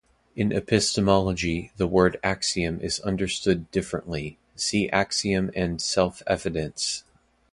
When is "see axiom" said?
4.55-5.51